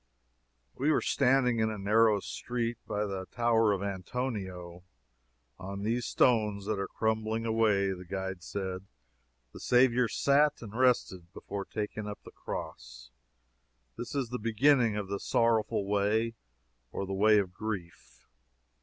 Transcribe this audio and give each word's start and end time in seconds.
We 0.73 0.91
were 0.91 1.03
standing 1.03 1.59
in 1.59 1.69
a 1.69 1.77
narrow 1.77 2.21
street, 2.21 2.79
by 2.87 3.05
the 3.05 3.27
Tower 3.29 3.71
of 3.71 3.83
Antonio. 3.83 4.83
"On 5.59 5.83
these 5.83 6.07
stones 6.07 6.65
that 6.65 6.79
are 6.79 6.87
crumbling 6.87 7.45
away," 7.45 7.91
the 7.93 8.03
guide 8.09 8.41
said, 8.41 8.87
"the 9.53 9.59
Saviour 9.59 10.07
sat 10.07 10.63
and 10.63 10.73
rested 10.75 11.31
before 11.33 11.65
taking 11.65 12.07
up 12.07 12.23
the 12.23 12.31
cross. 12.31 13.11
This 13.95 14.15
is 14.15 14.29
the 14.29 14.39
beginning 14.39 14.97
of 14.97 15.07
the 15.07 15.19
Sorrowful 15.19 15.85
Way, 15.85 16.33
or 16.91 17.05
the 17.05 17.13
Way 17.13 17.37
of 17.37 17.53
Grief." 17.53 18.25